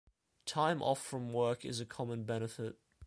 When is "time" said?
0.47-0.81